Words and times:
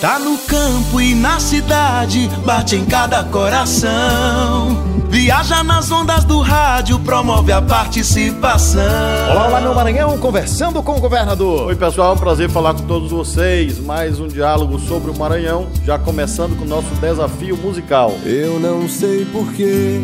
Tá 0.00 0.18
no 0.18 0.36
campo 0.36 1.00
e 1.00 1.14
na 1.14 1.40
cidade, 1.40 2.28
bate 2.44 2.76
em 2.76 2.84
cada 2.84 3.24
coração. 3.24 4.76
Viaja 5.08 5.64
nas 5.64 5.90
ondas 5.90 6.22
do 6.24 6.40
rádio, 6.40 6.98
promove 6.98 7.50
a 7.50 7.62
participação. 7.62 8.82
Olá, 9.30 9.48
olá, 9.48 9.60
meu 9.62 9.74
Maranhão, 9.74 10.18
conversando 10.18 10.82
com 10.82 10.98
o 10.98 11.00
governador. 11.00 11.68
Oi, 11.68 11.76
pessoal, 11.76 12.10
é 12.10 12.14
um 12.14 12.18
prazer 12.18 12.50
falar 12.50 12.74
com 12.74 12.82
todos 12.82 13.10
vocês. 13.10 13.78
Mais 13.78 14.20
um 14.20 14.28
diálogo 14.28 14.78
sobre 14.78 15.10
o 15.10 15.18
Maranhão, 15.18 15.68
já 15.82 15.98
começando 15.98 16.58
com 16.58 16.64
o 16.66 16.68
nosso 16.68 16.94
desafio 17.00 17.56
musical. 17.56 18.12
Eu 18.22 18.60
não 18.60 18.86
sei 18.86 19.24
porquê, 19.24 19.98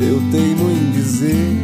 eu 0.00 0.22
teimo 0.30 0.70
em 0.70 0.92
dizer 0.92 1.62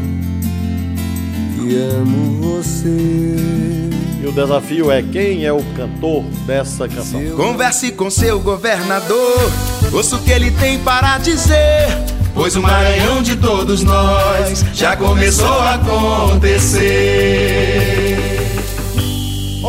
que 1.57 1.75
amo 1.75 2.39
você. 2.43 3.92
E 4.23 4.27
o 4.27 4.31
desafio 4.31 4.89
é 4.89 5.03
quem 5.03 5.45
é 5.45 5.53
o 5.53 5.61
cantor 5.77 6.23
dessa 6.47 6.87
canção. 6.87 7.21
Converse 7.37 7.91
com 7.91 8.09
seu 8.09 8.39
governador, 8.39 9.51
ouça 9.93 10.15
o 10.15 10.23
que 10.23 10.31
ele 10.31 10.53
tem 10.53 10.79
para 10.79 11.19
dizer. 11.19 11.89
Pois 12.33 12.55
o 12.55 12.63
Maranhão 12.63 13.21
de 13.21 13.35
todos 13.35 13.83
nós 13.83 14.65
já 14.73 14.97
começou 14.97 15.59
a 15.59 15.75
acontecer. 15.75 17.82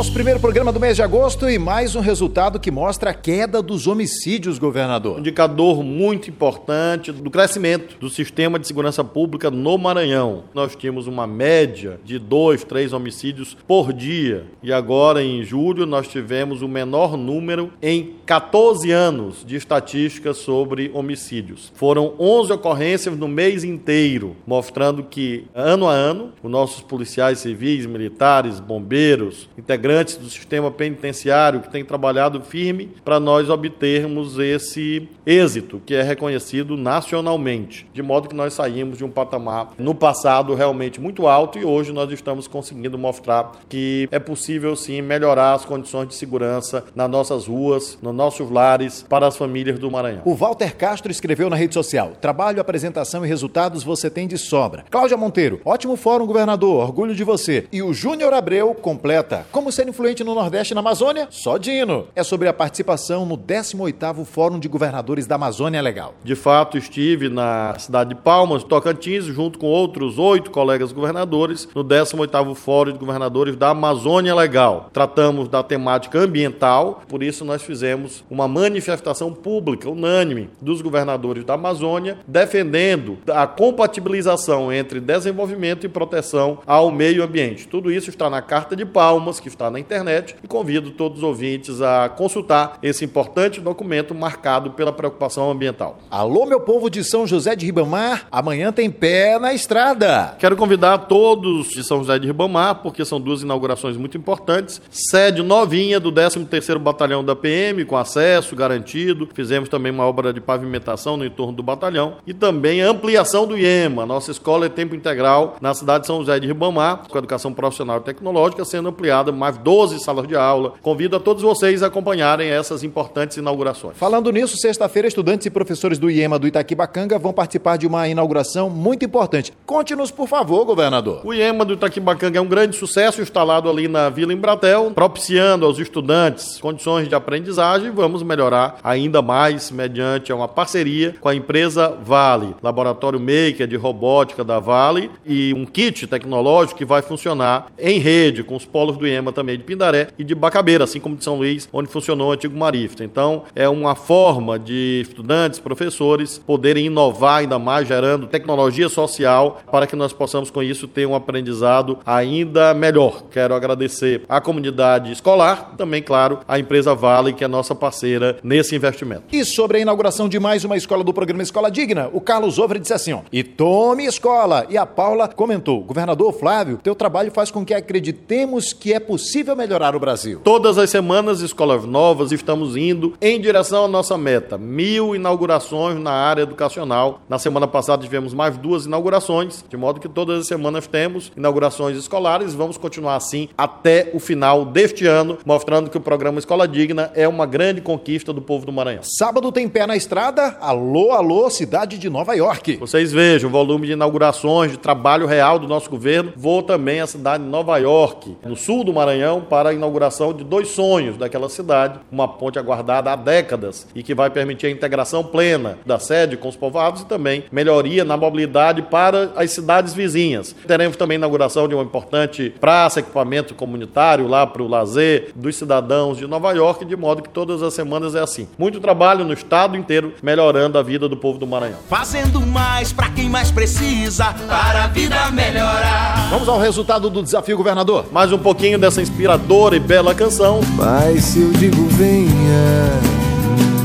Nosso 0.04 0.12
primeiro 0.12 0.38
programa 0.42 0.74
do 0.74 0.82
mês 0.82 0.98
de 0.98 1.02
agosto 1.02 1.50
e 1.50 1.58
mais 1.58 1.96
um 1.96 2.02
resultado 2.02 2.60
que 2.60 2.70
mostra 2.70 3.12
a 3.12 3.14
queda 3.14 3.62
dos 3.62 3.88
homicídios, 3.88 4.58
Um 4.58 4.60
governador. 4.60 5.18
indicador 5.18 5.82
muito 5.82 6.30
importante 6.30 7.10
do 7.10 7.32
crescimento 7.32 7.98
do 8.02 8.10
sistema 8.10 8.60
de 8.60 8.68
segurança 8.68 9.02
pública 9.02 9.50
no 9.50 9.78
Maranhão. 9.78 10.44
Nós 10.54 10.76
tínhamos 10.76 11.08
uma 11.08 11.26
média 11.26 12.02
de 12.04 12.20
dois, 12.20 12.66
três 12.66 12.92
homicídios 12.92 13.56
por 13.66 13.94
dia. 13.94 14.46
E 14.62 14.74
agora, 14.74 15.24
em 15.24 15.42
julho, 15.42 15.86
nós 15.86 16.06
tivemos 16.06 16.62
o 16.62 16.68
menor 16.68 17.16
número 17.16 17.72
em 17.82 18.16
14 18.26 18.92
anos 18.92 19.46
de 19.46 19.56
estatísticas 19.56 20.36
sobre 20.36 20.92
homicídios. 20.94 21.72
Foram 21.76 22.14
11 22.20 22.52
ocorrências 22.52 23.18
no 23.18 23.30
mês 23.30 23.64
inteiro, 23.64 24.36
mostrando 24.46 25.02
que, 25.02 25.46
ano 25.56 25.88
a 25.88 25.94
ano, 25.94 26.34
os 26.44 26.52
nossos 26.52 26.82
policiais 26.82 27.40
civis, 27.40 27.86
militares, 27.86 28.60
bombeiros, 28.60 29.48
integrantes 29.58 29.93
do 29.94 30.30
sistema 30.30 30.72
penitenciário 30.72 31.60
que 31.62 31.72
têm 31.72 31.86
trabalhado 31.86 32.42
firme 32.42 32.90
para 33.06 33.20
nós 33.20 33.50
obtermos 33.50 34.40
esse 34.40 35.08
êxito 35.26 35.82
que 35.86 35.94
é 35.94 36.02
reconhecido 36.02 36.76
nacionalmente. 36.76 37.88
De 37.94 38.02
modo 38.02 38.28
que 38.28 38.36
nós 38.36 38.54
saímos 38.54 38.98
de 38.98 39.06
um 39.06 39.10
patamar 39.10 39.74
no 39.78 39.94
passado 39.94 40.56
realmente 40.56 41.00
muito 41.00 41.28
alto 41.28 41.60
e 41.60 41.66
hoje 41.66 41.92
nós 41.92 42.12
estamos 42.12 42.48
conseguindo 42.48 42.98
mostrar 42.98 43.52
que 43.70 44.08
é 44.12 44.20
possível 44.20 44.76
sim 44.76 45.02
melhorar 45.02 45.54
as 45.54 45.66
condições 45.66 46.08
de 46.08 46.16
segurança 46.16 46.84
nas 46.96 47.10
nossas 47.10 47.48
ruas, 47.48 47.98
nos 48.02 48.14
nossos 48.14 48.50
lares, 48.50 49.06
para 49.08 49.28
as 49.28 49.38
famílias 49.38 49.80
do 49.80 49.92
Maranhão. 49.92 50.22
O 50.26 50.36
Walter 50.36 50.76
Castro 50.76 51.12
escreveu 51.12 51.50
na 51.50 51.56
rede 51.56 51.74
social: 51.74 52.14
Trabalho, 52.20 52.62
apresentação 52.62 53.26
e 53.26 53.28
resultados 53.28 53.84
você 53.84 54.10
tem 54.10 54.28
de 54.28 54.38
sobra. 54.38 54.86
Cláudia 54.90 55.18
Monteiro, 55.18 55.62
ótimo 55.66 55.96
fórum, 55.96 56.26
governador, 56.26 56.84
orgulho 56.84 57.16
de 57.16 57.24
você. 57.24 57.68
E 57.72 57.82
o 57.82 57.94
Júnior 57.94 58.34
Abreu 58.34 58.74
completa: 58.74 59.46
Como 59.52 59.72
ser 59.74 59.88
influente 59.88 60.24
no 60.24 60.34
Nordeste 60.34 60.74
e 60.74 60.76
na 60.76 60.82
Amazônia? 60.82 61.28
Só 61.30 61.58
Dino. 61.58 62.08
É 62.16 62.24
sobre 62.24 62.48
a 62.48 62.54
participação 62.54 63.26
no 63.26 63.38
18º 63.38 64.24
Fórum 64.26 64.60
de 64.60 64.68
Governadores 64.68 65.28
da 65.28 65.36
Amazônia 65.36 65.82
Legal. 65.82 66.14
De 66.24 66.36
fato, 66.36 66.78
estive 66.78 67.30
na 67.30 67.76
cidade 67.78 68.10
de 68.10 68.16
Palmas, 68.16 68.64
Tocantins, 68.64 69.26
junto 69.26 69.60
com 69.60 69.68
outros 69.68 70.18
oito 70.18 70.52
colegas 70.52 70.92
governadores, 70.92 71.68
no 71.74 71.84
18º 71.84 72.56
Fórum 72.56 72.94
de 72.94 73.00
Governadores 73.00 73.56
da 73.56 73.70
Amazônia 73.70 74.36
Legal. 74.36 74.90
Tratamos 74.94 75.48
da 75.48 75.64
temática 75.64 76.20
ambiental, 76.20 77.02
por 77.08 77.24
isso 77.24 77.44
nós 77.44 77.62
fizemos 77.62 78.24
uma 78.30 78.48
manifestação 78.48 79.34
pública 79.34 79.90
unânime 79.90 80.50
dos 80.62 80.82
governadores 80.82 81.44
da 81.44 81.56
Amazônia, 81.56 82.18
defendendo 82.28 83.18
a 83.28 83.48
compatibilização 83.48 84.72
entre 84.72 85.00
desenvolvimento 85.00 85.86
e 85.86 85.90
proteção 85.90 86.60
ao 86.66 86.92
meio 86.92 87.24
ambiente. 87.24 87.68
Tudo 87.68 87.92
isso 87.92 88.10
está 88.10 88.30
na 88.30 88.42
Carta 88.42 88.76
de 88.76 88.86
Palmas, 88.86 89.40
que 89.40 89.48
está 89.48 89.63
na 89.70 89.80
internet, 89.80 90.36
e 90.44 90.48
convido 90.48 90.92
todos 90.92 91.20
os 91.20 91.24
ouvintes 91.24 91.82
a 91.82 92.10
consultar 92.10 92.78
esse 92.82 93.04
importante 93.06 93.62
documento 93.62 94.14
marcado 94.14 94.72
pela 94.72 94.92
preocupação 94.92 95.50
ambiental. 95.50 96.00
Alô, 96.10 96.46
meu 96.46 96.60
povo 96.60 96.90
de 96.90 97.04
São 97.04 97.26
José 97.26 97.56
de 97.56 97.66
Ribamar, 97.66 98.28
amanhã 98.32 98.72
tem 98.72 98.90
pé 98.90 99.40
na 99.40 99.54
estrada. 99.54 100.36
Quero 100.40 100.56
convidar 100.56 100.98
todos 101.00 101.70
de 101.70 101.84
São 101.84 102.00
José 102.00 102.20
de 102.20 102.28
Ribamar, 102.28 102.76
porque 102.76 103.06
são 103.06 103.20
duas 103.20 103.42
inaugurações 103.42 103.98
muito 103.98 104.18
importantes. 104.18 104.82
Sede 104.90 105.42
novinha 105.42 106.00
do 106.00 106.12
13º 106.12 106.78
Batalhão 106.80 107.24
da 107.24 107.36
PM, 107.36 107.86
com 107.86 107.98
acesso 107.98 108.56
garantido. 108.56 109.28
Fizemos 109.34 109.70
também 109.70 109.92
uma 109.92 110.06
obra 110.06 110.34
de 110.34 110.42
pavimentação 110.42 111.18
no 111.18 111.26
entorno 111.26 111.54
do 111.54 111.64
batalhão. 111.64 112.16
E 112.26 112.34
também 112.34 112.82
a 112.82 112.90
ampliação 112.90 113.48
do 113.48 113.58
IEMA, 113.58 114.06
nossa 114.06 114.32
escola 114.32 114.66
é 114.66 114.70
tempo 114.70 114.96
integral 114.96 115.58
na 115.62 115.74
cidade 115.74 116.02
de 116.02 116.08
São 116.08 116.20
José 116.20 116.40
de 116.40 116.48
Ribamar, 116.48 117.08
com 117.10 117.18
educação 117.18 117.54
profissional 117.54 117.98
e 117.98 118.02
tecnológica, 118.02 118.66
sendo 118.66 118.90
ampliada 118.90 119.32
mais 119.32 119.53
12 119.58 120.00
salas 120.00 120.28
de 120.28 120.36
aula. 120.36 120.74
Convido 120.82 121.16
a 121.16 121.20
todos 121.20 121.44
vocês 121.44 121.84
a 121.84 121.88
acompanharem 121.88 122.50
essas 122.50 122.84
importantes 122.84 123.38
inaugurações. 123.38 123.98
Falando 123.98 124.32
nisso, 124.32 124.58
sexta-feira, 124.58 125.08
estudantes 125.08 125.46
e 125.46 125.50
professores 125.50 125.98
do 125.98 126.10
IEMA 126.10 126.40
do 126.40 126.48
Itaquibacanga 126.48 127.20
vão 127.20 127.34
participar 127.34 127.78
de 127.78 127.88
uma 127.88 128.08
inauguração 128.08 128.70
muito 128.70 129.06
importante. 129.06 129.54
Conte-nos, 129.66 130.12
por 130.12 130.28
favor, 130.28 130.66
governador. 130.66 131.22
O 131.24 131.34
IEMA 131.34 131.66
do 131.66 131.74
Itaquibacanga 131.74 132.38
é 132.38 132.42
um 132.42 132.48
grande 132.48 132.76
sucesso, 132.76 133.22
instalado 133.22 133.70
ali 133.70 133.88
na 133.88 134.10
Vila 134.10 134.34
Embratel, 134.34 134.92
propiciando 134.94 135.66
aos 135.66 135.80
estudantes 135.80 136.60
condições 136.60 137.08
de 137.08 137.16
aprendizagem. 137.16 137.92
Vamos 137.92 138.24
melhorar 138.24 138.78
ainda 138.84 139.22
mais 139.22 139.72
mediante 139.72 140.32
uma 140.34 140.48
parceria 140.48 141.16
com 141.20 141.30
a 141.30 141.36
empresa 141.36 141.98
Vale, 142.04 142.56
laboratório 142.62 143.20
maker 143.20 143.68
de 143.68 143.76
robótica 143.76 144.44
da 144.44 144.60
Vale 144.60 145.12
e 145.26 145.54
um 145.54 145.66
kit 145.66 146.08
tecnológico 146.08 146.78
que 146.78 146.86
vai 146.86 147.02
funcionar 147.02 147.68
em 147.78 148.00
rede 148.00 148.44
com 148.44 148.56
os 148.56 148.66
polos 148.66 148.98
do 148.98 149.08
IEMA 149.08 149.32
também 149.32 149.43
de 149.46 149.64
Pindaré 149.64 150.08
e 150.18 150.24
de 150.24 150.34
Bacabeira, 150.34 150.84
assim 150.84 151.00
como 151.00 151.16
de 151.16 151.24
São 151.24 151.36
Luís, 151.36 151.68
onde 151.72 151.90
funcionou 151.90 152.30
o 152.30 152.32
antigo 152.32 152.58
Marifta. 152.58 153.04
Então, 153.04 153.44
é 153.56 153.68
uma 153.68 153.96
forma 153.96 154.58
de 154.58 155.02
estudantes, 155.08 155.60
professores 155.60 156.38
poderem 156.38 156.86
inovar 156.86 157.40
ainda 157.40 157.60
mais, 157.60 157.88
gerando 157.88 158.28
tecnologia 158.28 158.90
social 158.90 159.62
para 159.72 159.88
que 159.88 159.96
nós 159.96 160.14
possamos 160.14 160.50
com 160.50 160.62
isso 160.62 160.88
ter 160.88 161.06
um 161.06 161.16
aprendizado 161.16 162.00
ainda 162.06 162.74
melhor. 162.74 163.24
Quero 163.32 163.54
agradecer 163.54 164.24
à 164.28 164.40
comunidade 164.40 165.12
escolar, 165.12 165.74
também, 165.78 166.02
claro, 166.02 166.40
à 166.48 166.60
empresa 166.60 166.94
Vale, 166.96 167.34
que 167.34 167.44
é 167.44 167.48
nossa 167.48 167.76
parceira 167.76 168.38
nesse 168.44 168.76
investimento. 168.76 169.24
E 169.32 169.44
sobre 169.44 169.78
a 169.78 169.82
inauguração 169.82 170.30
de 170.30 170.40
mais 170.40 170.64
uma 170.64 170.78
escola 170.78 171.04
do 171.04 171.14
programa 171.14 171.44
Escola 171.44 171.70
Digna, 171.70 172.10
o 172.14 172.22
Carlos 172.22 172.60
Ovre 172.60 172.80
disse 172.80 172.94
assim: 172.94 173.14
ó, 173.14 173.22
e 173.32 173.44
tome 173.44 174.06
escola. 174.06 174.66
E 174.70 174.78
a 174.78 174.86
Paula 174.86 175.28
comentou: 175.28 175.82
governador 175.82 176.34
Flávio, 176.34 176.80
teu 176.82 176.96
trabalho 176.96 177.32
faz 177.32 177.52
com 177.52 177.66
que 177.66 177.74
acreditemos 177.74 178.74
que 178.74 178.94
é 178.94 179.00
possível 179.00 179.33
melhorar 179.56 179.96
o 179.96 180.00
Brasil. 180.00 180.42
Todas 180.44 180.78
as 180.78 180.90
semanas, 180.90 181.42
escolas 181.42 181.86
novas, 181.86 182.32
estamos 182.32 182.78
indo 182.78 183.14
em 183.22 183.40
direção 183.40 183.86
à 183.86 183.88
nossa 183.88 184.18
meta: 184.18 184.58
mil 184.58 185.16
inaugurações 185.16 186.00
na 186.00 186.12
área 186.12 186.44
educacional. 186.44 187.22
Na 187.28 187.40
semana 187.40 187.68
passada 187.68 188.04
tivemos 188.04 188.34
mais 188.34 188.58
duas 188.58 188.86
inaugurações, 188.86 189.64
de 189.68 189.78
modo 189.78 190.00
que 190.00 190.08
todas 190.08 190.42
as 190.42 190.48
semanas 190.48 190.86
temos 190.86 191.32
inaugurações 191.36 191.98
escolares. 191.98 192.54
Vamos 192.54 192.78
continuar 192.78 193.16
assim 193.16 193.50
até 193.58 194.12
o 194.14 194.20
final 194.20 194.66
deste 194.66 195.08
ano, 195.08 195.38
mostrando 195.46 195.90
que 195.90 195.98
o 195.98 196.02
programa 196.02 196.40
Escola 196.40 196.68
Digna 196.68 197.12
é 197.16 197.28
uma 197.28 197.46
grande 197.46 197.82
conquista 197.82 198.34
do 198.34 198.42
povo 198.42 198.66
do 198.66 198.74
Maranhão. 198.74 199.04
Sábado 199.04 199.52
tem 199.52 199.68
pé 199.70 199.88
na 199.88 199.96
estrada. 199.96 200.58
Alô, 200.60 201.12
alô, 201.12 201.50
cidade 201.50 201.98
de 201.98 202.10
Nova 202.10 202.34
York. 202.34 202.78
Vocês 202.78 203.12
vejam 203.12 203.50
o 203.50 203.54
volume 203.54 203.88
de 203.88 203.94
inaugurações, 203.94 204.72
de 204.72 204.78
trabalho 204.78 205.26
real 205.26 205.58
do 205.58 205.68
nosso 205.68 205.90
governo. 205.90 206.34
Vou 206.36 206.62
também 206.62 207.00
à 207.00 207.08
cidade 207.08 207.44
de 207.44 207.50
Nova 207.50 207.78
York, 207.78 208.36
no 208.44 208.56
sul 208.56 208.84
do 208.84 208.94
Maranhão, 208.94 209.23
para 209.50 209.70
a 209.70 209.74
inauguração 209.74 210.34
de 210.34 210.44
dois 210.44 210.70
sonhos 210.70 211.18
daquela 211.18 211.50
cidade, 211.50 212.00
uma 212.12 212.28
ponte 212.28 212.60
aguardada 212.60 213.12
há 213.12 213.16
décadas 213.16 213.88
e 213.96 214.04
que 214.04 214.14
vai 214.14 214.30
permitir 214.30 214.68
a 214.68 214.72
integração 214.72 215.24
plena 215.24 215.78
da 215.86 216.00
sede 216.00 216.38
com 216.38 216.50
os 216.50 216.56
povoados 216.56 217.02
e 217.02 217.06
também 217.06 217.44
melhoria 217.52 218.04
na 218.04 218.18
mobilidade 218.18 218.82
para 218.82 219.32
as 219.36 219.52
cidades 219.52 219.94
vizinhas. 219.94 220.56
Teremos 220.68 220.98
também 220.98 221.16
a 221.16 221.20
inauguração 221.20 221.68
de 221.68 221.76
uma 221.76 221.84
importante 221.84 222.54
praça, 222.60 223.00
equipamento 223.00 223.56
comunitário 223.56 224.28
lá 224.28 224.46
para 224.46 224.64
o 224.64 224.68
lazer 224.68 225.32
dos 225.36 225.56
cidadãos 225.56 226.18
de 226.18 226.28
Nova 226.28 226.52
York, 226.52 226.86
de 226.86 226.96
modo 226.96 227.22
que 227.22 227.30
todas 227.30 227.62
as 227.62 227.74
semanas 227.74 228.16
é 228.16 228.20
assim. 228.20 228.48
Muito 228.58 228.80
trabalho 228.80 229.26
no 229.26 229.34
estado 229.34 229.78
inteiro, 229.78 230.14
melhorando 230.22 230.78
a 230.78 230.84
vida 230.84 231.08
do 231.08 231.18
povo 231.18 231.38
do 231.38 231.48
Maranhão. 231.48 231.80
Fazendo 231.88 232.42
mais 232.42 232.92
pra 232.92 233.10
quem 233.10 233.30
mais 233.30 233.52
precisa, 233.52 234.34
para 234.48 234.86
a 234.86 234.88
vida 234.88 235.32
melhorar. 235.32 236.03
Vamos 236.34 236.50
ao 236.50 236.58
resultado 236.58 237.12
do 237.12 237.22
desafio, 237.22 237.56
governador. 237.56 238.06
Mais 238.12 238.32
um 238.32 238.40
pouquinho 238.40 238.80
dessa 238.80 239.00
inspiradora 239.00 239.76
e 239.76 239.80
bela 239.80 240.16
canção. 240.16 240.62
Mas 240.76 241.26
se 241.26 241.40
eu 241.40 241.52
digo 241.52 241.86
venha, 241.90 242.90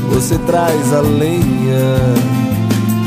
você 0.09 0.35
traz 0.39 0.91
a 0.91 0.99
lenha 0.99 1.95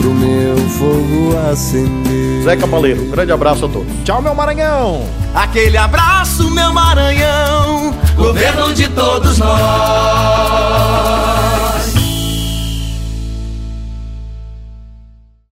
pro 0.00 0.14
meu 0.14 0.56
fogo 0.68 1.36
acender. 1.50 2.44
Zé 2.44 2.56
Cabaleiro, 2.56 3.02
um 3.02 3.10
grande 3.10 3.32
abraço 3.32 3.64
a 3.64 3.68
todos. 3.68 3.92
Tchau, 4.04 4.22
meu 4.22 4.32
Maranhão. 4.32 5.04
Aquele 5.34 5.76
abraço, 5.76 6.48
meu 6.48 6.72
Maranhão, 6.72 6.81